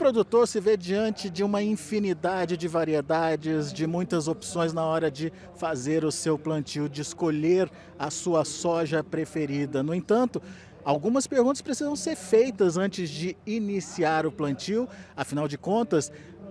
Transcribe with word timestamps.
produtor 0.00 0.48
se 0.48 0.58
vê 0.58 0.78
diante 0.78 1.28
de 1.28 1.44
uma 1.44 1.62
infinidade 1.62 2.56
de 2.56 2.66
variedades, 2.66 3.70
de 3.70 3.86
muitas 3.86 4.28
opções 4.28 4.72
na 4.72 4.82
hora 4.82 5.10
de 5.10 5.30
fazer 5.56 6.06
o 6.06 6.10
seu 6.10 6.38
plantio, 6.38 6.88
de 6.88 7.02
escolher 7.02 7.70
a 7.98 8.10
sua 8.10 8.42
soja 8.46 9.04
preferida. 9.04 9.82
No 9.82 9.94
entanto, 9.94 10.40
Algumas 10.82 11.26
perguntas 11.26 11.60
precisam 11.60 11.94
ser 11.94 12.16
feitas 12.16 12.78
antes 12.78 13.10
de 13.10 13.36
iniciar 13.46 14.24
o 14.24 14.32
plantio, 14.32 14.88
afinal 15.14 15.46
de 15.46 15.58
contas, 15.58 16.10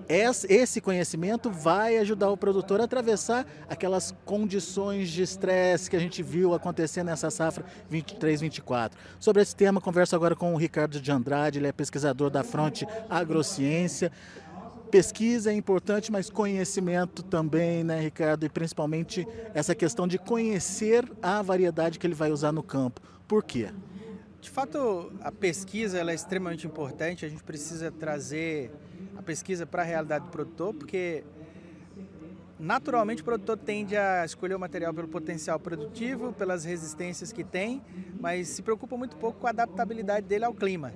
esse 0.10 0.82
conhecimento 0.82 1.52
vai 1.52 1.98
ajudar 2.00 2.32
o 2.32 2.38
produtor 2.38 2.82
a 2.82 2.86
atravessar 2.86 3.46
aquelas 3.70 4.12
condições 4.26 5.10
de 5.10 5.22
estresse 5.22 5.88
que 5.88 5.96
a 5.96 6.00
gente 6.00 6.24
viu 6.24 6.56
acontecer 6.56 7.04
nessa 7.04 7.30
safra 7.30 7.64
23-24. 7.92 8.94
Sobre 9.20 9.44
esse 9.44 9.56
tema, 9.56 9.80
converso 9.80 10.16
agora 10.16 10.36
com 10.36 10.54
o 10.56 10.58
Ricardo 10.58 11.00
de 11.00 11.12
Andrade, 11.12 11.60
ele 11.60 11.68
é 11.68 11.72
pesquisador 11.72 12.32
da 12.32 12.44
Fronte 12.44 12.88
Agrociência. 13.08 14.12
Pesquisa 14.90 15.52
é 15.52 15.54
importante, 15.54 16.12
mas 16.12 16.32
conhecimento 16.32 17.22
também, 17.22 17.84
né, 17.84 18.02
Ricardo? 18.02 18.44
E 18.44 18.50
principalmente 18.50 19.28
essa 19.54 19.76
questão 19.76 20.08
de 20.08 20.18
conhecer 20.18 21.08
a 21.22 21.44
variedade 21.44 22.00
que 22.00 22.08
ele 22.08 22.16
vai 22.16 22.32
usar 22.32 22.52
no 22.52 22.64
campo. 22.64 23.00
Por 23.28 23.44
quê? 23.44 23.70
De 24.42 24.50
fato, 24.50 25.12
a 25.22 25.32
pesquisa 25.32 26.00
é 26.00 26.16
extremamente 26.16 26.66
importante. 26.66 27.24
A 27.24 27.30
gente 27.30 27.44
precisa 27.44 27.92
trazer 27.92 28.72
a 29.20 29.22
pesquisa 29.22 29.66
para 29.66 29.82
a 29.82 29.86
realidade 29.86 30.24
do 30.24 30.32
produtor, 30.32 30.74
porque 30.74 31.26
naturalmente 32.58 33.22
o 33.22 33.26
produtor 33.26 33.58
tende 33.58 33.98
a 33.98 34.24
escolher 34.24 34.56
o 34.56 34.60
material 34.60 34.94
pelo 34.94 35.10
potencial 35.10 35.60
produtivo, 35.60 36.32
pelas 36.32 36.64
resistências 36.64 37.34
que 37.34 37.44
tem, 37.44 37.84
mas 38.18 38.48
se 38.48 38.62
preocupa 38.62 38.96
muito 38.96 39.18
pouco 39.18 39.42
com 39.42 39.48
a 39.48 39.50
adaptabilidade 39.50 40.26
dele 40.26 40.46
ao 40.46 40.54
clima. 40.54 40.94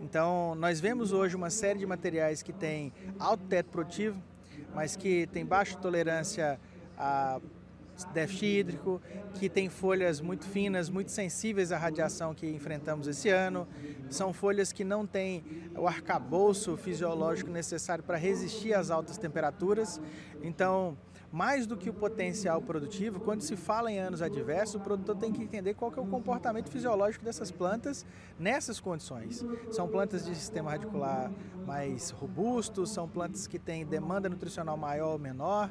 Então, 0.00 0.54
nós 0.54 0.78
vemos 0.78 1.12
hoje 1.12 1.34
uma 1.34 1.50
série 1.50 1.80
de 1.80 1.86
materiais 1.86 2.44
que 2.44 2.52
têm 2.52 2.92
alto 3.18 3.42
teto 3.46 3.70
produtivo, 3.70 4.22
mas 4.72 4.94
que 4.94 5.26
tem 5.32 5.44
baixa 5.44 5.76
tolerância 5.76 6.60
a 6.96 7.40
déficit 8.12 8.46
hídrico, 8.46 9.00
que 9.34 9.48
tem 9.48 9.68
folhas 9.68 10.20
muito 10.20 10.44
finas, 10.46 10.88
muito 10.88 11.10
sensíveis 11.10 11.70
à 11.70 11.78
radiação 11.78 12.34
que 12.34 12.46
enfrentamos 12.46 13.06
esse 13.06 13.28
ano. 13.28 13.68
São 14.10 14.32
folhas 14.32 14.72
que 14.72 14.84
não 14.84 15.06
têm 15.06 15.44
o 15.76 15.86
arcabouço 15.86 16.76
fisiológico 16.76 17.50
necessário 17.50 18.02
para 18.02 18.16
resistir 18.16 18.74
às 18.74 18.90
altas 18.90 19.18
temperaturas. 19.18 20.00
Então, 20.42 20.96
mais 21.34 21.66
do 21.66 21.76
que 21.76 21.90
o 21.90 21.92
potencial 21.92 22.62
produtivo, 22.62 23.18
quando 23.18 23.40
se 23.40 23.56
fala 23.56 23.90
em 23.90 23.98
anos 23.98 24.22
adversos, 24.22 24.76
o 24.76 24.78
produtor 24.78 25.16
tem 25.16 25.32
que 25.32 25.42
entender 25.42 25.74
qual 25.74 25.90
que 25.90 25.98
é 25.98 26.02
o 26.02 26.06
comportamento 26.06 26.70
fisiológico 26.70 27.24
dessas 27.24 27.50
plantas 27.50 28.06
nessas 28.38 28.78
condições. 28.78 29.44
São 29.72 29.88
plantas 29.88 30.24
de 30.24 30.32
sistema 30.32 30.70
radicular 30.70 31.32
mais 31.66 32.10
robusto, 32.10 32.86
são 32.86 33.08
plantas 33.08 33.48
que 33.48 33.58
têm 33.58 33.84
demanda 33.84 34.28
nutricional 34.28 34.76
maior 34.76 35.14
ou 35.14 35.18
menor 35.18 35.70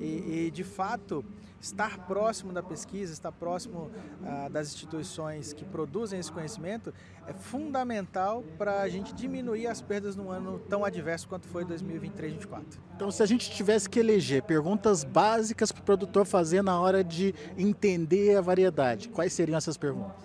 e, 0.00 0.46
e 0.46 0.50
de 0.50 0.64
fato, 0.64 1.24
estar 1.60 2.06
próximo 2.06 2.52
da 2.52 2.62
pesquisa, 2.62 3.12
estar 3.12 3.30
próximo 3.30 3.92
ah, 4.24 4.48
das 4.48 4.74
instituições 4.74 5.52
que 5.52 5.64
produzem 5.64 6.18
esse 6.18 6.32
conhecimento 6.32 6.92
é 7.26 7.32
fundamental 7.32 8.42
para 8.58 8.82
a 8.82 8.88
gente 8.88 9.14
diminuir 9.14 9.66
as 9.66 9.80
perdas 9.80 10.14
num 10.14 10.30
ano 10.30 10.58
tão 10.68 10.84
adverso 10.84 11.28
quanto 11.28 11.46
foi 11.46 11.64
2023-2024. 11.64 12.62
Então, 12.96 13.10
se 13.10 13.22
a 13.22 13.26
gente 13.26 13.50
tivesse 13.50 13.88
que 13.88 13.98
eleger 13.98 14.42
perguntas 14.42 15.03
básicas 15.04 15.70
para 15.70 15.80
o 15.80 15.84
produtor 15.84 16.24
fazer 16.26 16.62
na 16.62 16.80
hora 16.80 17.04
de 17.04 17.34
entender 17.56 18.36
a 18.36 18.40
variedade, 18.40 19.08
quais 19.08 19.32
seriam 19.32 19.56
essas 19.56 19.76
perguntas? 19.76 20.24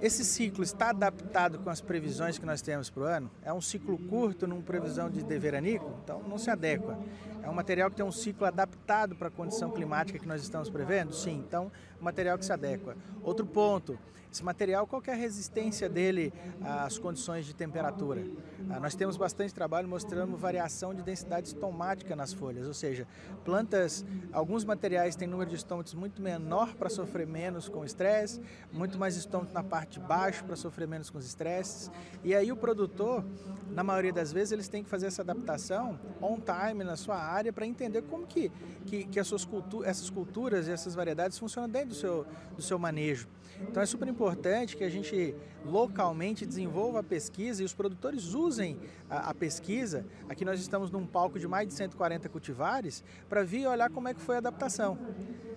Esse 0.00 0.24
ciclo 0.24 0.62
está 0.62 0.90
adaptado 0.90 1.58
com 1.58 1.70
as 1.70 1.80
previsões 1.80 2.38
que 2.38 2.44
nós 2.44 2.60
temos 2.60 2.90
para 2.90 3.02
o 3.02 3.06
ano? 3.06 3.30
É 3.42 3.52
um 3.52 3.62
ciclo 3.62 3.96
curto, 3.96 4.46
numa 4.46 4.60
previsão 4.60 5.10
de 5.10 5.22
veranico? 5.38 5.90
Então 6.04 6.22
não 6.28 6.36
se 6.36 6.50
adequa. 6.50 6.98
É 7.46 7.48
um 7.48 7.54
material 7.54 7.88
que 7.88 7.94
tem 7.94 8.04
um 8.04 8.10
ciclo 8.10 8.44
adaptado 8.44 9.14
para 9.14 9.28
a 9.28 9.30
condição 9.30 9.70
climática 9.70 10.18
que 10.18 10.26
nós 10.26 10.42
estamos 10.42 10.68
prevendo? 10.68 11.14
Sim, 11.14 11.44
então 11.46 11.70
um 12.00 12.04
material 12.04 12.36
que 12.36 12.44
se 12.44 12.52
adequa. 12.52 12.96
Outro 13.22 13.46
ponto, 13.46 13.96
esse 14.32 14.44
material, 14.44 14.86
qual 14.86 15.00
é 15.06 15.12
a 15.12 15.14
resistência 15.14 15.88
dele 15.88 16.32
às 16.60 16.98
condições 16.98 17.46
de 17.46 17.54
temperatura? 17.54 18.22
Ah, 18.68 18.80
nós 18.80 18.94
temos 18.94 19.16
bastante 19.16 19.54
trabalho 19.54 19.88
mostrando 19.88 20.36
variação 20.36 20.92
de 20.92 21.02
densidade 21.02 21.48
estomática 21.48 22.16
nas 22.16 22.32
folhas, 22.32 22.66
ou 22.66 22.74
seja, 22.74 23.06
plantas, 23.44 24.04
alguns 24.32 24.64
materiais 24.64 25.14
têm 25.14 25.28
número 25.28 25.48
de 25.48 25.56
estômatos 25.56 25.94
muito 25.94 26.20
menor 26.20 26.74
para 26.74 26.90
sofrer 26.90 27.26
menos 27.26 27.68
com 27.68 27.84
estresse, 27.84 28.40
muito 28.72 28.98
mais 28.98 29.16
estômato 29.16 29.54
na 29.54 29.62
parte 29.62 30.00
de 30.00 30.06
baixo 30.06 30.44
para 30.44 30.56
sofrer 30.56 30.88
menos 30.88 31.08
com 31.08 31.18
os 31.18 31.26
estresses. 31.26 31.90
E 32.22 32.34
aí 32.34 32.50
o 32.50 32.56
produtor, 32.56 33.24
na 33.70 33.84
maioria 33.84 34.12
das 34.12 34.32
vezes, 34.32 34.52
eles 34.52 34.68
têm 34.68 34.82
que 34.82 34.90
fazer 34.90 35.06
essa 35.06 35.22
adaptação 35.22 35.98
on 36.20 36.38
time 36.40 36.84
na 36.84 36.96
sua 36.96 37.16
área 37.16 37.35
para 37.52 37.66
entender 37.66 38.02
como 38.02 38.26
que, 38.26 38.50
que, 38.86 39.04
que 39.04 39.20
as 39.20 39.26
suas 39.26 39.44
cultu 39.44 39.84
essas 39.84 40.10
culturas 40.10 40.68
e 40.68 40.72
essas 40.72 40.94
variedades 40.94 41.38
funcionam 41.38 41.68
dentro 41.68 41.90
do 41.90 41.94
seu, 41.94 42.26
do 42.56 42.62
seu 42.62 42.78
manejo. 42.78 43.28
Então 43.60 43.82
é 43.82 43.86
super 43.86 44.08
importante 44.08 44.76
que 44.76 44.84
a 44.84 44.90
gente 44.90 45.34
localmente 45.64 46.44
desenvolva 46.44 47.00
a 47.00 47.02
pesquisa 47.02 47.62
e 47.62 47.64
os 47.64 47.72
produtores 47.72 48.34
usem 48.34 48.78
a, 49.08 49.30
a 49.30 49.34
pesquisa. 49.34 50.04
Aqui 50.28 50.44
nós 50.44 50.60
estamos 50.60 50.90
num 50.90 51.06
palco 51.06 51.38
de 51.38 51.48
mais 51.48 51.66
de 51.68 51.74
140 51.74 52.28
cultivares 52.28 53.02
para 53.28 53.42
vir 53.42 53.66
olhar 53.66 53.90
como 53.90 54.08
é 54.08 54.14
que 54.14 54.20
foi 54.20 54.36
a 54.36 54.38
adaptação. 54.38 54.98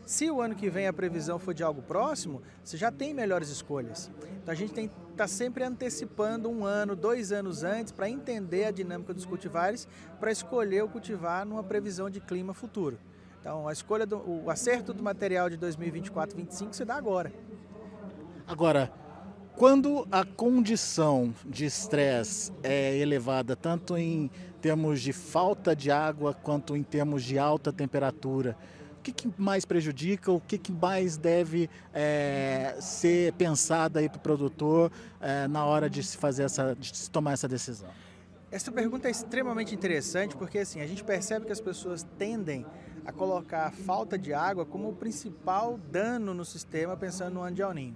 Se 0.05 0.29
o 0.29 0.41
ano 0.41 0.55
que 0.55 0.69
vem 0.69 0.87
a 0.87 0.93
previsão 0.93 1.37
for 1.37 1.53
de 1.53 1.63
algo 1.63 1.81
próximo, 1.81 2.41
você 2.63 2.77
já 2.77 2.91
tem 2.91 3.13
melhores 3.13 3.49
escolhas. 3.49 4.11
Então 4.41 4.51
a 4.51 4.55
gente 4.55 4.73
tem 4.73 4.89
está 5.19 5.27
sempre 5.27 5.65
antecipando 5.65 6.47
um 6.49 6.63
ano, 6.63 6.95
dois 6.95 7.33
anos 7.33 7.61
antes 7.61 7.91
para 7.91 8.09
entender 8.09 8.63
a 8.63 8.71
dinâmica 8.71 9.13
dos 9.13 9.25
cultivares, 9.25 9.85
para 10.17 10.31
escolher 10.31 10.81
o 10.81 10.87
cultivar 10.87 11.45
numa 11.45 11.61
previsão 11.61 12.09
de 12.09 12.21
clima 12.21 12.53
futuro. 12.53 12.97
Então 13.41 13.67
a 13.67 13.73
escolha 13.73 14.05
do 14.05 14.17
o 14.17 14.49
acerto 14.49 14.93
do 14.93 15.03
material 15.03 15.49
de 15.49 15.57
2024-25 15.57 16.71
se 16.71 16.85
dá 16.85 16.95
agora. 16.95 17.33
Agora, 18.47 18.89
quando 19.57 20.07
a 20.09 20.23
condição 20.23 21.35
de 21.45 21.65
estresse 21.65 22.53
é 22.63 22.97
elevada, 22.97 23.57
tanto 23.57 23.97
em 23.97 24.31
termos 24.61 25.01
de 25.01 25.11
falta 25.11 25.75
de 25.75 25.91
água 25.91 26.33
quanto 26.33 26.77
em 26.77 26.83
termos 26.83 27.23
de 27.23 27.37
alta 27.37 27.73
temperatura, 27.73 28.55
o 28.99 29.01
que, 29.01 29.13
que 29.13 29.33
mais 29.37 29.63
prejudica, 29.63 30.29
o 30.29 30.41
que, 30.41 30.57
que 30.57 30.73
mais 30.73 31.15
deve 31.15 31.69
é, 31.93 32.75
ser 32.81 33.31
pensado 33.33 33.97
aí 33.97 34.09
para 34.09 34.17
o 34.17 34.21
produtor 34.21 34.91
é, 35.21 35.47
na 35.47 35.65
hora 35.65 35.89
de 35.89 36.03
se 36.03 36.17
fazer 36.17 36.43
essa, 36.43 36.75
de 36.75 36.95
se 36.95 37.09
tomar 37.09 37.31
essa 37.31 37.47
decisão? 37.47 37.89
Essa 38.51 38.71
pergunta 38.71 39.07
é 39.07 39.11
extremamente 39.11 39.73
interessante 39.73 40.35
porque 40.35 40.59
assim 40.59 40.81
a 40.81 40.87
gente 40.87 41.03
percebe 41.03 41.45
que 41.45 41.51
as 41.51 41.61
pessoas 41.61 42.05
tendem 42.17 42.65
a 43.05 43.11
colocar 43.11 43.67
a 43.67 43.71
falta 43.71 44.17
de 44.17 44.33
água 44.33 44.65
como 44.65 44.89
o 44.89 44.93
principal 44.93 45.79
dano 45.89 46.33
no 46.33 46.43
sistema 46.43 46.97
pensando 46.97 47.35
no 47.35 47.41
ano 47.41 47.55
de 47.55 47.61
El. 47.61 47.93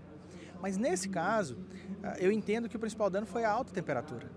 Mas 0.62 0.78
nesse 0.78 1.09
caso, 1.09 1.58
ah, 2.02 2.16
eu 2.18 2.31
entendo 2.31 2.70
que 2.70 2.78
o 2.78 2.80
principal 2.80 3.09
dano 3.09 3.25
foi 3.25 3.44
a 3.44 3.52
alta 3.52 3.74
temperatura. 3.74 4.31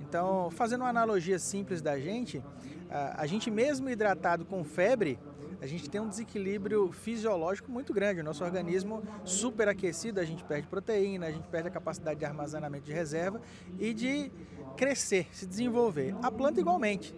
Então, 0.00 0.50
fazendo 0.50 0.82
uma 0.82 0.90
analogia 0.90 1.38
simples 1.38 1.80
da 1.80 1.98
gente, 1.98 2.42
ah, 2.90 3.14
a 3.16 3.26
gente 3.26 3.50
mesmo 3.50 3.88
hidratado 3.88 4.44
com 4.44 4.62
febre, 4.62 5.18
a 5.62 5.66
gente 5.66 5.88
tem 5.88 6.00
um 6.00 6.08
desequilíbrio 6.08 6.90
fisiológico 6.90 7.70
muito 7.70 7.94
grande. 7.94 8.20
O 8.20 8.24
nosso 8.24 8.42
organismo 8.42 9.00
superaquecido, 9.24 10.18
a 10.18 10.24
gente 10.24 10.42
perde 10.42 10.66
proteína, 10.66 11.26
a 11.26 11.30
gente 11.30 11.46
perde 11.46 11.68
a 11.68 11.70
capacidade 11.70 12.18
de 12.18 12.24
armazenamento 12.24 12.84
de 12.84 12.92
reserva 12.92 13.40
e 13.78 13.94
de 13.94 14.32
crescer, 14.76 15.28
se 15.30 15.46
desenvolver. 15.46 16.16
A 16.20 16.32
planta 16.32 16.58
igualmente. 16.58 17.14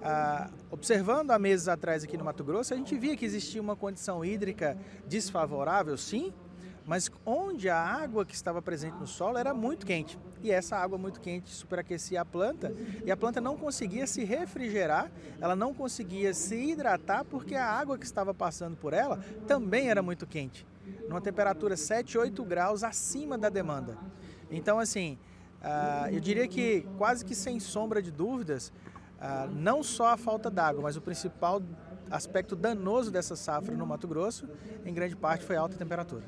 Ah, 0.00 0.50
observando 0.70 1.32
há 1.32 1.38
meses 1.38 1.66
atrás 1.66 2.04
aqui 2.04 2.16
no 2.16 2.24
Mato 2.24 2.44
Grosso, 2.44 2.72
a 2.72 2.76
gente 2.76 2.96
via 2.96 3.16
que 3.16 3.24
existia 3.24 3.60
uma 3.60 3.74
condição 3.74 4.24
hídrica 4.24 4.78
desfavorável, 5.08 5.96
sim, 5.96 6.32
mas 6.86 7.10
onde 7.24 7.68
a 7.68 7.78
água 7.78 8.24
que 8.24 8.34
estava 8.34 8.60
presente 8.60 8.96
no 8.98 9.06
solo 9.06 9.38
era 9.38 9.54
muito 9.54 9.86
quente. 9.86 10.18
E 10.42 10.50
essa 10.50 10.76
água 10.76 10.98
muito 10.98 11.20
quente 11.20 11.50
superaquecia 11.50 12.20
a 12.20 12.24
planta 12.24 12.74
e 13.04 13.10
a 13.10 13.16
planta 13.16 13.40
não 13.40 13.56
conseguia 13.56 14.06
se 14.06 14.24
refrigerar, 14.24 15.10
ela 15.40 15.56
não 15.56 15.72
conseguia 15.72 16.34
se 16.34 16.54
hidratar 16.54 17.24
porque 17.24 17.54
a 17.54 17.66
água 17.66 17.96
que 17.96 18.04
estava 18.04 18.34
passando 18.34 18.76
por 18.76 18.92
ela 18.92 19.24
também 19.46 19.88
era 19.88 20.02
muito 20.02 20.26
quente, 20.26 20.66
numa 21.08 21.20
temperatura 21.20 21.76
7, 21.76 22.18
8 22.18 22.44
graus 22.44 22.84
acima 22.84 23.38
da 23.38 23.48
demanda. 23.48 23.96
Então, 24.50 24.78
assim, 24.78 25.18
uh, 25.62 26.12
eu 26.12 26.20
diria 26.20 26.46
que 26.46 26.86
quase 26.98 27.24
que 27.24 27.34
sem 27.34 27.58
sombra 27.58 28.02
de 28.02 28.10
dúvidas, 28.10 28.68
uh, 29.18 29.50
não 29.50 29.82
só 29.82 30.08
a 30.08 30.16
falta 30.18 30.50
d'água, 30.50 30.82
mas 30.82 30.96
o 30.96 31.00
principal 31.00 31.62
aspecto 32.10 32.54
danoso 32.54 33.10
dessa 33.10 33.34
safra 33.34 33.74
no 33.74 33.86
Mato 33.86 34.06
Grosso, 34.06 34.46
em 34.84 34.92
grande 34.92 35.16
parte, 35.16 35.44
foi 35.44 35.56
a 35.56 35.60
alta 35.60 35.76
temperatura. 35.76 36.22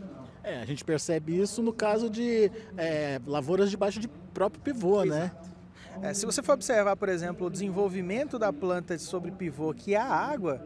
É, 0.47 0.61
a 0.61 0.65
gente 0.65 0.85
percebe 0.85 1.37
isso 1.37 1.61
no 1.61 1.73
caso 1.73 2.09
de 2.09 2.53
é, 2.77 3.21
lavouras 3.27 3.69
debaixo 3.69 3.99
de 3.99 4.07
próprio 4.07 4.63
pivô, 4.63 5.03
né? 5.03 5.25
Exato. 5.25 5.51
né? 6.01 6.11
É, 6.11 6.15
se 6.15 6.25
você 6.25 6.41
for 6.41 6.53
observar, 6.53 6.95
por 6.97 7.09
exemplo, 7.09 7.49
o 7.49 7.51
desenvolvimento 7.51 8.39
da 8.39 8.53
planta 8.53 8.97
sobre 8.97 9.33
pivô, 9.33 9.75
que 9.75 9.97
é 9.97 9.99
a 9.99 10.05
água, 10.05 10.65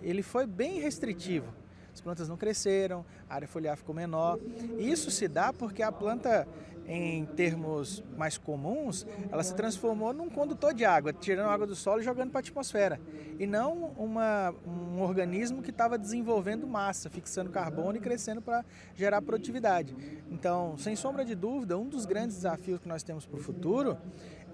ele 0.00 0.22
foi 0.22 0.46
bem 0.46 0.78
restritivo. 0.78 1.52
as 1.92 2.00
plantas 2.00 2.28
não 2.28 2.36
cresceram, 2.36 3.04
a 3.28 3.34
área 3.34 3.48
foliar 3.48 3.76
ficou 3.76 3.92
menor. 3.92 4.38
Isso 4.78 5.10
se 5.10 5.26
dá 5.26 5.52
porque 5.52 5.82
a 5.82 5.90
planta 5.90 6.46
em 6.88 7.24
termos 7.24 8.02
mais 8.16 8.38
comuns, 8.38 9.06
ela 9.30 9.42
se 9.42 9.54
transformou 9.54 10.12
num 10.12 10.28
condutor 10.28 10.72
de 10.72 10.84
água, 10.84 11.12
tirando 11.12 11.48
água 11.48 11.66
do 11.66 11.74
solo 11.74 12.00
e 12.00 12.04
jogando 12.04 12.30
para 12.30 12.38
a 12.38 12.42
atmosfera. 12.42 13.00
E 13.38 13.46
não 13.46 13.92
uma, 13.98 14.54
um 14.66 15.02
organismo 15.02 15.62
que 15.62 15.70
estava 15.70 15.98
desenvolvendo 15.98 16.66
massa, 16.66 17.10
fixando 17.10 17.50
carbono 17.50 17.98
e 17.98 18.00
crescendo 18.00 18.40
para 18.40 18.64
gerar 18.94 19.20
produtividade. 19.20 19.96
Então, 20.30 20.76
sem 20.78 20.94
sombra 20.94 21.24
de 21.24 21.34
dúvida, 21.34 21.76
um 21.76 21.88
dos 21.88 22.06
grandes 22.06 22.36
desafios 22.36 22.80
que 22.80 22.88
nós 22.88 23.02
temos 23.02 23.26
para 23.26 23.38
o 23.38 23.42
futuro 23.42 23.98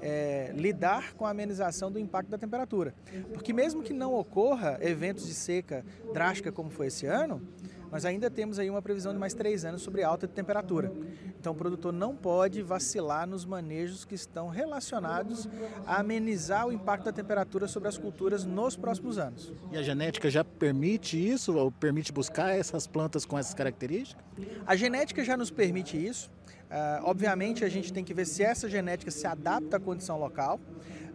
é, 0.01 0.53
lidar 0.55 1.15
com 1.15 1.25
a 1.25 1.31
amenização 1.31 1.91
do 1.91 1.99
impacto 1.99 2.29
da 2.29 2.37
temperatura. 2.37 2.95
Porque 3.33 3.53
mesmo 3.53 3.83
que 3.83 3.93
não 3.93 4.15
ocorra 4.15 4.79
eventos 4.81 5.27
de 5.27 5.35
seca 5.35 5.85
drástica 6.13 6.51
como 6.51 6.71
foi 6.71 6.89
esse 6.89 7.07
ano, 7.07 7.41
nós 7.93 8.07
ainda 8.07 8.31
temos 8.31 8.59
aí 8.59 8.71
uma 8.71 8.81
previsão 8.81 9.13
de 9.13 9.19
mais 9.19 9.35
três 9.35 9.67
anos 9.67 9.83
sobre 9.83 10.03
alta 10.03 10.27
de 10.27 10.33
temperatura. 10.33 10.91
Então 11.39 11.53
o 11.53 11.55
produtor 11.55 11.93
não 11.93 12.17
pode 12.17 12.63
vacilar 12.63 13.29
nos 13.29 13.45
manejos 13.45 14.07
que 14.07 14.15
estão 14.15 14.49
relacionados 14.49 15.47
a 15.87 16.01
amenizar 16.01 16.67
o 16.67 16.73
impacto 16.73 17.05
da 17.05 17.13
temperatura 17.13 17.69
sobre 17.69 17.91
as 17.91 17.99
culturas 17.99 18.47
nos 18.47 18.77
próximos 18.77 19.19
anos. 19.19 19.53
E 19.71 19.77
a 19.77 19.83
genética 19.83 20.31
já 20.31 20.43
permite 20.43 21.19
isso, 21.19 21.55
ou 21.55 21.71
permite 21.71 22.11
buscar 22.11 22.57
essas 22.57 22.87
plantas 22.87 23.27
com 23.27 23.39
essas 23.39 23.53
características? 23.53 24.25
A 24.67 24.75
genética 24.75 25.23
já 25.23 25.37
nos 25.37 25.51
permite 25.51 26.03
isso. 26.03 26.31
Uh, 26.71 27.05
obviamente 27.05 27.63
a 27.63 27.69
gente 27.69 27.93
tem 27.93 28.03
que 28.03 28.15
ver 28.15 28.25
se 28.25 28.43
essa 28.43 28.71
genética 28.71 29.11
se 29.11 29.27
adapta 29.27 29.77
à 29.77 29.81
condição 29.81 30.19
local, 30.19 30.59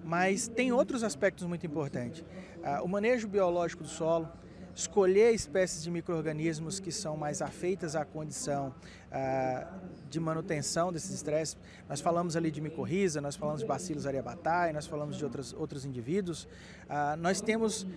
mas 0.04 0.48
tem 0.48 0.72
outros 0.72 1.02
aspectos 1.04 1.48
muito 1.48 1.66
importantes. 1.66 2.22
Uh, 2.22 2.84
o 2.84 2.88
manejo 2.88 3.28
biológico 3.28 3.82
do 3.82 3.90
solo, 3.90 4.30
escolher 4.78 5.34
espécies 5.34 5.82
de 5.82 5.90
micro-organismos 5.90 6.80
que 6.80 6.92
são 6.92 7.18
mais 7.18 7.42
afeitas 7.42 7.96
à 7.96 8.06
condição 8.06 8.76
uh, 9.12 9.68
de 10.08 10.20
manutenção 10.20 10.94
desses 10.94 11.10
estresses. 11.10 11.58
Nós 11.90 12.00
falamos 12.00 12.36
ali 12.36 12.52
de 12.52 12.62
micorriza, 12.62 13.20
nós 13.20 13.36
falamos 13.36 13.62
de 13.62 13.68
Bacillus 13.68 14.06
aryabhatae, 14.06 14.72
nós 14.72 14.86
falamos 14.86 15.18
de 15.18 15.24
outros, 15.24 15.52
outros 15.54 15.84
indivíduos. 15.84 16.44
Uh, 16.44 17.18
nós 17.18 17.42
temos 17.42 17.82
uh, 17.82 17.88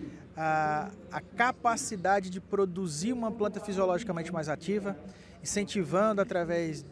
a 1.11 1.21
capacidade 1.37 2.31
de 2.31 2.41
produzir 2.41 3.13
uma 3.13 3.31
planta 3.31 3.59
fisiologicamente 3.59 4.33
mais 4.33 4.49
ativa, 4.49 4.97
incentivando 5.43 6.19
através 6.19 6.83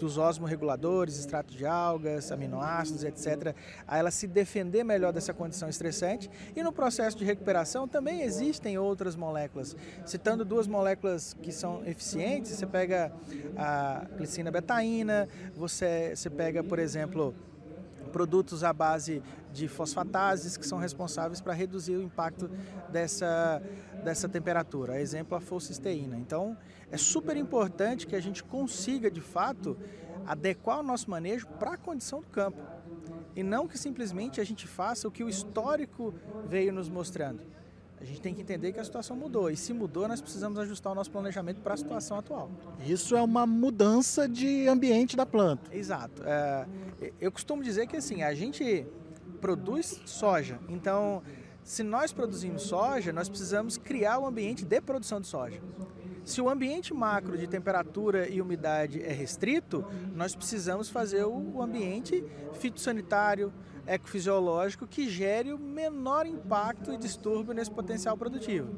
dos 0.00 0.16
osmorreguladores, 0.16 1.18
extrato 1.18 1.54
de 1.54 1.66
algas, 1.66 2.32
aminoácidos, 2.32 3.04
etc., 3.04 3.54
a 3.86 3.98
ela 3.98 4.10
se 4.10 4.26
defender 4.26 4.82
melhor 4.82 5.12
dessa 5.12 5.34
condição 5.34 5.68
estressante. 5.68 6.30
E 6.56 6.62
no 6.62 6.72
processo 6.72 7.16
de 7.16 7.24
recuperação 7.24 7.86
também 7.86 8.22
existem 8.22 8.78
outras 8.78 9.14
moléculas. 9.14 9.76
Citando 10.06 10.44
duas 10.44 10.66
moléculas 10.66 11.34
que 11.42 11.52
são 11.52 11.84
eficientes, 11.86 12.52
você 12.52 12.66
pega 12.66 13.12
a 13.56 14.06
glicina 14.16 14.50
betaína, 14.50 15.28
você, 15.54 16.14
você 16.16 16.30
pega, 16.30 16.64
por 16.64 16.78
exemplo, 16.78 17.34
produtos 18.10 18.64
à 18.64 18.72
base 18.72 19.22
de 19.52 19.68
fosfatases 19.68 20.56
que 20.56 20.66
são 20.66 20.78
responsáveis 20.78 21.40
para 21.40 21.52
reduzir 21.52 21.96
o 21.96 22.02
impacto 22.02 22.50
dessa, 22.88 23.62
dessa 24.04 24.28
temperatura. 24.28 25.00
Exemplo, 25.00 25.36
a 25.36 25.40
folcisteína. 25.40 26.16
Então, 26.16 26.56
é 26.90 26.96
super 26.96 27.36
importante 27.36 28.06
que 28.06 28.16
a 28.16 28.20
gente 28.20 28.42
consiga, 28.42 29.10
de 29.10 29.20
fato, 29.20 29.76
adequar 30.26 30.80
o 30.80 30.82
nosso 30.82 31.10
manejo 31.10 31.46
para 31.46 31.72
a 31.72 31.76
condição 31.76 32.20
do 32.20 32.26
campo. 32.26 32.60
E 33.34 33.42
não 33.42 33.68
que 33.68 33.78
simplesmente 33.78 34.40
a 34.40 34.44
gente 34.44 34.66
faça 34.66 35.06
o 35.06 35.10
que 35.10 35.22
o 35.22 35.28
histórico 35.28 36.12
veio 36.48 36.72
nos 36.72 36.88
mostrando. 36.88 37.42
A 38.00 38.04
gente 38.04 38.20
tem 38.20 38.34
que 38.34 38.40
entender 38.40 38.72
que 38.72 38.80
a 38.80 38.84
situação 38.84 39.14
mudou. 39.14 39.50
E 39.50 39.56
se 39.56 39.74
mudou, 39.74 40.08
nós 40.08 40.22
precisamos 40.22 40.58
ajustar 40.58 40.92
o 40.92 40.94
nosso 40.94 41.10
planejamento 41.10 41.60
para 41.60 41.74
a 41.74 41.76
situação 41.76 42.18
atual. 42.18 42.50
Isso 42.86 43.14
é 43.14 43.22
uma 43.22 43.46
mudança 43.46 44.26
de 44.26 44.66
ambiente 44.66 45.16
da 45.16 45.26
planta. 45.26 45.74
Exato. 45.74 46.22
É, 46.24 46.66
eu 47.20 47.30
costumo 47.30 47.62
dizer 47.62 47.86
que 47.86 47.98
assim, 47.98 48.22
a 48.22 48.34
gente 48.34 48.86
produz 49.40 50.00
soja. 50.06 50.58
Então, 50.68 51.22
se 51.62 51.82
nós 51.82 52.10
produzimos 52.10 52.62
soja, 52.62 53.12
nós 53.12 53.28
precisamos 53.28 53.76
criar 53.76 54.18
o 54.18 54.22
um 54.22 54.26
ambiente 54.26 54.64
de 54.64 54.80
produção 54.80 55.20
de 55.20 55.26
soja. 55.26 55.60
Se 56.24 56.40
o 56.40 56.48
ambiente 56.48 56.92
macro 56.92 57.36
de 57.36 57.46
temperatura 57.46 58.28
e 58.28 58.40
umidade 58.40 59.02
é 59.02 59.12
restrito, 59.12 59.84
nós 60.14 60.34
precisamos 60.34 60.88
fazer 60.88 61.24
o 61.24 61.62
ambiente 61.62 62.24
fitossanitário, 62.54 63.52
ecofisiológico 63.86 64.86
que 64.86 65.08
gere 65.08 65.52
o 65.52 65.58
menor 65.58 66.26
impacto 66.26 66.92
e 66.92 66.96
distúrbio 66.96 67.54
nesse 67.54 67.70
potencial 67.70 68.16
produtivo. 68.16 68.68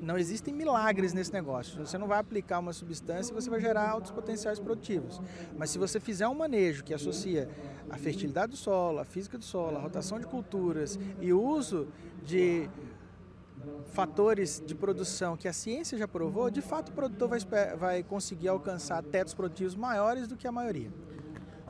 Não 0.00 0.16
existem 0.16 0.54
milagres 0.54 1.12
nesse 1.12 1.32
negócio. 1.32 1.84
Você 1.84 1.98
não 1.98 2.06
vai 2.06 2.18
aplicar 2.18 2.60
uma 2.60 2.72
substância 2.72 3.32
e 3.32 3.34
você 3.34 3.50
vai 3.50 3.60
gerar 3.60 3.88
altos 3.90 4.10
potenciais 4.10 4.60
produtivos. 4.60 5.20
Mas 5.56 5.70
se 5.70 5.78
você 5.78 5.98
fizer 5.98 6.28
um 6.28 6.34
manejo 6.34 6.84
que 6.84 6.94
associa 6.94 7.48
a 7.90 7.96
fertilidade 7.96 8.52
do 8.52 8.56
solo, 8.56 9.00
a 9.00 9.04
física 9.04 9.36
do 9.36 9.44
solo, 9.44 9.76
a 9.76 9.80
rotação 9.80 10.20
de 10.20 10.26
culturas 10.26 10.98
e 11.20 11.32
o 11.32 11.42
uso 11.42 11.88
de 12.22 12.68
fatores 13.92 14.62
de 14.64 14.74
produção 14.74 15.36
que 15.36 15.48
a 15.48 15.52
ciência 15.52 15.96
já 15.96 16.06
provou, 16.06 16.50
de 16.50 16.60
fato 16.60 16.90
o 16.90 16.92
produtor 16.92 17.28
vai, 17.28 17.40
vai 17.76 18.02
conseguir 18.02 18.48
alcançar 18.48 19.02
tetos 19.02 19.34
produtivos 19.34 19.74
maiores 19.74 20.26
do 20.28 20.36
que 20.36 20.46
a 20.46 20.52
maioria 20.52 20.90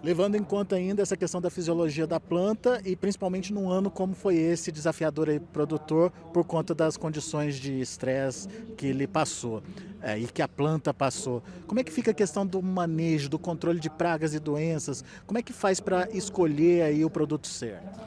levando 0.02 0.36
em 0.36 0.42
conta 0.42 0.76
ainda 0.76 1.02
essa 1.02 1.16
questão 1.16 1.40
da 1.40 1.50
fisiologia 1.50 2.06
da 2.06 2.20
planta 2.20 2.80
e 2.84 2.94
principalmente 2.94 3.52
num 3.52 3.68
ano 3.68 3.90
como 3.90 4.14
foi 4.14 4.36
esse 4.36 4.70
desafiador 4.70 5.28
aí 5.28 5.40
produtor 5.40 6.12
por 6.32 6.44
conta 6.44 6.74
das 6.74 6.96
condições 6.96 7.56
de 7.56 7.80
estresse 7.80 8.46
que 8.76 8.86
ele 8.86 9.06
passou 9.06 9.64
é, 10.00 10.16
e 10.16 10.26
que 10.26 10.42
a 10.42 10.46
planta 10.46 10.94
passou. 10.94 11.42
Como 11.66 11.80
é 11.80 11.84
que 11.84 11.90
fica 11.90 12.12
a 12.12 12.14
questão 12.14 12.46
do 12.46 12.62
manejo, 12.62 13.28
do 13.28 13.38
controle 13.38 13.80
de 13.80 13.90
pragas 13.90 14.34
e 14.34 14.38
doenças? 14.38 15.02
Como 15.26 15.38
é 15.38 15.42
que 15.42 15.52
faz 15.52 15.80
para 15.80 16.08
escolher 16.12 16.82
aí 16.82 17.04
o 17.04 17.10
produto 17.10 17.48
certo? 17.48 18.00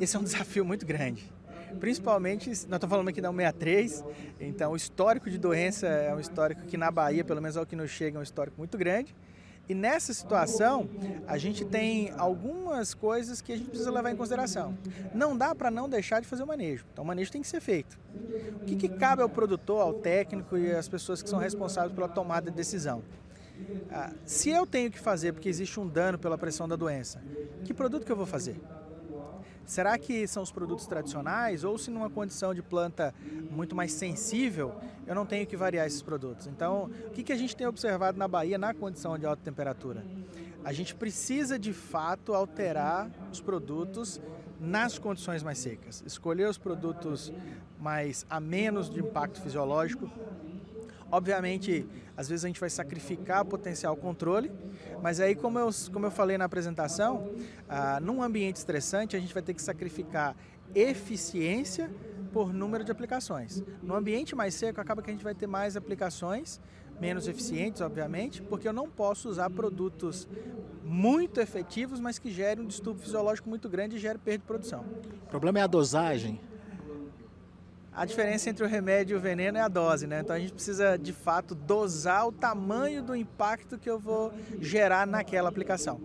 Esse 0.00 0.16
é 0.16 0.18
um 0.18 0.24
desafio 0.24 0.64
muito 0.64 0.86
grande. 0.86 1.30
Principalmente, 1.78 2.48
nós 2.48 2.58
estamos 2.58 2.88
falando 2.88 3.08
aqui 3.08 3.20
da 3.20 3.30
163, 3.30 4.04
então 4.40 4.72
o 4.72 4.76
histórico 4.76 5.30
de 5.30 5.38
doença 5.38 5.86
é 5.86 6.14
um 6.14 6.20
histórico 6.20 6.62
que 6.62 6.76
na 6.76 6.90
Bahia, 6.90 7.24
pelo 7.24 7.40
menos 7.40 7.56
ao 7.56 7.66
que 7.66 7.76
nos 7.76 7.90
chega, 7.90 8.18
é 8.18 8.20
um 8.20 8.22
histórico 8.22 8.56
muito 8.58 8.76
grande. 8.76 9.14
E 9.68 9.74
nessa 9.74 10.14
situação, 10.14 10.88
a 11.26 11.36
gente 11.38 11.64
tem 11.64 12.12
algumas 12.16 12.94
coisas 12.94 13.40
que 13.40 13.52
a 13.52 13.56
gente 13.56 13.68
precisa 13.68 13.90
levar 13.90 14.12
em 14.12 14.16
consideração. 14.16 14.78
Não 15.12 15.36
dá 15.36 15.54
para 15.56 15.72
não 15.72 15.88
deixar 15.88 16.20
de 16.20 16.28
fazer 16.28 16.44
o 16.44 16.46
manejo. 16.46 16.84
Então, 16.92 17.02
o 17.02 17.06
manejo 17.06 17.32
tem 17.32 17.42
que 17.42 17.48
ser 17.48 17.60
feito. 17.60 17.98
O 18.62 18.64
que, 18.64 18.76
que 18.76 18.88
cabe 18.88 19.22
ao 19.22 19.28
produtor, 19.28 19.80
ao 19.80 19.92
técnico 19.92 20.56
e 20.56 20.70
às 20.70 20.88
pessoas 20.88 21.20
que 21.20 21.28
são 21.28 21.38
responsáveis 21.38 21.92
pela 21.92 22.08
tomada 22.08 22.48
de 22.48 22.56
decisão? 22.56 23.02
Ah, 23.90 24.12
se 24.24 24.50
eu 24.50 24.66
tenho 24.66 24.90
que 24.90 25.00
fazer 25.00 25.32
porque 25.32 25.48
existe 25.48 25.80
um 25.80 25.88
dano 25.88 26.18
pela 26.18 26.38
pressão 26.38 26.68
da 26.68 26.76
doença, 26.76 27.20
que 27.64 27.74
produto 27.74 28.04
que 28.04 28.12
eu 28.12 28.16
vou 28.16 28.26
fazer? 28.26 28.60
Será 29.66 29.98
que 29.98 30.28
são 30.28 30.44
os 30.44 30.52
produtos 30.52 30.86
tradicionais 30.86 31.64
ou 31.64 31.76
se 31.76 31.90
numa 31.90 32.08
condição 32.08 32.54
de 32.54 32.62
planta 32.62 33.12
muito 33.50 33.74
mais 33.74 33.92
sensível, 33.92 34.72
eu 35.06 35.14
não 35.14 35.26
tenho 35.26 35.44
que 35.44 35.56
variar 35.56 35.86
esses 35.86 36.00
produtos? 36.00 36.46
Então, 36.46 36.88
o 37.06 37.10
que, 37.10 37.24
que 37.24 37.32
a 37.32 37.36
gente 37.36 37.56
tem 37.56 37.66
observado 37.66 38.16
na 38.16 38.28
Bahia 38.28 38.56
na 38.56 38.72
condição 38.72 39.18
de 39.18 39.26
alta 39.26 39.42
temperatura? 39.42 40.04
A 40.64 40.72
gente 40.72 40.94
precisa 40.94 41.58
de 41.58 41.72
fato 41.72 42.32
alterar 42.32 43.10
os 43.32 43.40
produtos 43.40 44.20
nas 44.60 44.98
condições 44.98 45.42
mais 45.42 45.58
secas. 45.58 46.02
Escolher 46.06 46.48
os 46.48 46.58
produtos 46.58 47.32
mais 47.78 48.24
a 48.30 48.38
menos 48.38 48.88
de 48.88 49.00
impacto 49.00 49.40
fisiológico, 49.40 50.08
Obviamente, 51.10 51.86
às 52.16 52.28
vezes 52.28 52.44
a 52.44 52.48
gente 52.48 52.60
vai 52.60 52.70
sacrificar 52.70 53.44
potencial 53.44 53.96
controle, 53.96 54.50
mas 55.02 55.20
aí, 55.20 55.34
como 55.34 55.58
eu, 55.58 55.70
como 55.92 56.06
eu 56.06 56.10
falei 56.10 56.36
na 56.36 56.46
apresentação, 56.46 57.30
ah, 57.68 58.00
num 58.00 58.22
ambiente 58.22 58.56
estressante, 58.56 59.16
a 59.16 59.20
gente 59.20 59.32
vai 59.32 59.42
ter 59.42 59.54
que 59.54 59.62
sacrificar 59.62 60.36
eficiência 60.74 61.90
por 62.32 62.52
número 62.52 62.84
de 62.84 62.90
aplicações. 62.90 63.62
No 63.82 63.94
ambiente 63.94 64.34
mais 64.34 64.54
seco, 64.54 64.80
acaba 64.80 65.00
que 65.00 65.10
a 65.10 65.12
gente 65.12 65.24
vai 65.24 65.34
ter 65.34 65.46
mais 65.46 65.76
aplicações, 65.76 66.60
menos 67.00 67.28
eficientes, 67.28 67.80
obviamente, 67.80 68.42
porque 68.42 68.66
eu 68.66 68.72
não 68.72 68.88
posso 68.88 69.28
usar 69.28 69.48
produtos 69.50 70.26
muito 70.82 71.40
efetivos, 71.40 72.00
mas 72.00 72.18
que 72.18 72.30
gerem 72.30 72.64
um 72.64 72.66
distúrbio 72.66 73.02
fisiológico 73.02 73.48
muito 73.48 73.68
grande 73.68 73.96
e 73.96 73.98
gerem 73.98 74.18
perda 74.18 74.38
de 74.38 74.44
produção. 74.44 74.84
O 75.24 75.28
problema 75.28 75.60
é 75.60 75.62
a 75.62 75.66
dosagem. 75.66 76.40
A 77.96 78.04
diferença 78.04 78.50
entre 78.50 78.62
o 78.62 78.68
remédio 78.68 79.14
e 79.14 79.16
o 79.16 79.20
veneno 79.20 79.56
é 79.56 79.62
a 79.62 79.68
dose, 79.68 80.06
né? 80.06 80.20
Então 80.20 80.36
a 80.36 80.38
gente 80.38 80.52
precisa 80.52 80.98
de 80.98 81.14
fato 81.14 81.54
dosar 81.54 82.28
o 82.28 82.30
tamanho 82.30 83.02
do 83.02 83.16
impacto 83.16 83.78
que 83.78 83.88
eu 83.88 83.98
vou 83.98 84.34
gerar 84.60 85.06
naquela 85.06 85.48
aplicação. 85.48 85.98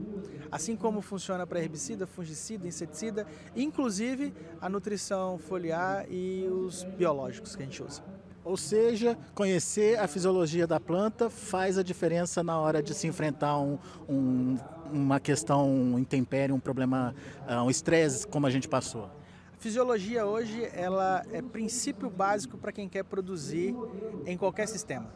Assim 0.50 0.78
como 0.78 1.02
funciona 1.02 1.46
para 1.46 1.60
herbicida, 1.60 2.08
fungicida, 2.08 2.66
inseticida, 2.66 3.28
inclusive 3.54 4.34
a 4.62 4.70
nutrição 4.70 5.38
foliar 5.38 6.06
e 6.10 6.48
os 6.48 6.86
biológicos 6.86 7.58
que 7.58 7.64
a 7.64 7.66
gente 7.66 7.84
usa. 7.84 8.02
Ou 8.42 8.56
seja, 8.56 9.18
conhecer 9.36 10.00
a 10.00 10.08
fisiologia 10.08 10.66
da 10.66 10.80
planta 10.80 11.30
faz 11.30 11.78
a 11.78 11.84
diferença 11.84 12.42
na 12.42 12.58
hora 12.58 12.82
de 12.82 12.94
se 12.94 13.06
enfrentar 13.06 13.60
um, 13.60 13.78
um, 14.08 14.58
uma 14.90 15.20
questão, 15.20 15.70
um 15.70 16.00
intempério, 16.00 16.56
um 16.56 16.60
problema, 16.60 17.14
ah, 17.46 17.62
um 17.64 17.70
estresse 17.70 18.26
como 18.26 18.48
a 18.48 18.50
gente 18.50 18.70
passou 18.70 19.10
Fisiologia 19.62 20.26
hoje 20.26 20.68
ela 20.74 21.24
é 21.32 21.40
princípio 21.40 22.10
básico 22.10 22.58
para 22.58 22.72
quem 22.72 22.90
quer 22.90 23.04
produzir 23.04 23.76
em 24.26 24.36
qualquer 24.36 24.68
sistema. 24.68 25.14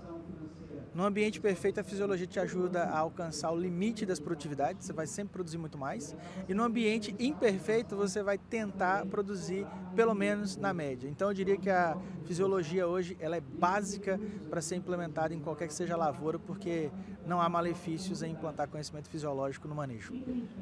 No 0.93 1.03
ambiente 1.03 1.41
perfeito, 1.41 1.79
a 1.79 1.83
fisiologia 1.83 2.27
te 2.27 2.39
ajuda 2.39 2.83
a 2.83 2.99
alcançar 2.99 3.51
o 3.51 3.59
limite 3.59 4.05
das 4.05 4.19
produtividades, 4.19 4.85
você 4.85 4.93
vai 4.93 5.07
sempre 5.07 5.33
produzir 5.33 5.57
muito 5.57 5.79
mais. 5.79 6.15
E 6.47 6.53
no 6.53 6.63
ambiente 6.63 7.15
imperfeito, 7.17 7.95
você 7.95 8.21
vai 8.21 8.37
tentar 8.37 9.07
produzir 9.07 9.65
pelo 9.95 10.13
menos 10.13 10.55
na 10.57 10.73
média. 10.75 11.09
Então, 11.09 11.29
eu 11.29 11.33
diria 11.33 11.57
que 11.57 11.69
a 11.69 11.97
fisiologia 12.25 12.87
hoje 12.87 13.17
ela 13.19 13.35
é 13.35 13.41
básica 13.41 14.17
para 14.47 14.61
ser 14.61 14.75
implementada 14.75 15.33
em 15.33 15.39
qualquer 15.39 15.67
que 15.67 15.73
seja 15.73 15.95
a 15.95 15.97
lavoura, 15.97 16.37
porque 16.37 16.91
não 17.25 17.41
há 17.41 17.49
malefícios 17.49 18.21
em 18.21 18.31
implantar 18.31 18.67
conhecimento 18.67 19.09
fisiológico 19.09 19.67
no 19.67 19.75
manejo. 19.75 20.13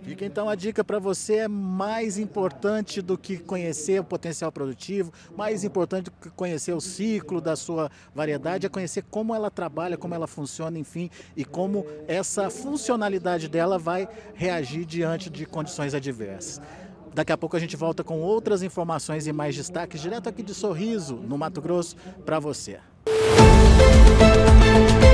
Fica 0.02 0.26
então 0.26 0.50
a 0.50 0.56
dica 0.56 0.84
para 0.84 1.00
você 1.00 1.38
é 1.38 1.48
mais 1.48 2.18
importante 2.18 3.02
do 3.02 3.18
que 3.18 3.38
conhecer 3.38 4.00
o 4.00 4.04
potencial 4.04 4.52
produtivo, 4.52 5.12
mais 5.36 5.64
importante 5.64 6.06
do 6.06 6.12
que 6.12 6.30
conhecer 6.30 6.74
o 6.74 6.82
ciclo 6.82 7.42
da 7.42 7.56
sua 7.56 7.92
variedade, 8.14 8.66
é 8.66 8.70
conhecer 8.70 9.04
como 9.10 9.36
ela 9.36 9.52
trabalha, 9.52 9.98
como 9.98 10.16
ela 10.16 10.28
funciona, 10.28 10.78
enfim, 10.78 11.10
e 11.36 11.44
como 11.44 11.86
essa 12.08 12.50
funcionalidade 12.50 13.48
dela 13.48 13.78
vai 13.78 14.08
reagir 14.34 14.86
diante 14.86 15.30
de 15.30 15.46
condições 15.46 15.94
adversas. 15.94 16.62
Daqui 17.14 17.32
a 17.32 17.38
pouco 17.38 17.56
a 17.56 17.60
gente 17.60 17.76
volta 17.76 18.04
com 18.04 18.22
outras 18.22 18.64
informações 18.64 19.28
e 19.28 19.34
mais 19.34 19.56
destaques 19.56 20.02
direto 20.02 20.28
aqui 20.28 20.42
de 20.42 20.54
Sorriso, 20.54 21.16
no 21.16 21.38
Mato 21.38 21.62
Grosso, 21.62 21.96
para 22.26 22.40
você. 22.40 22.80
Música 23.06 25.13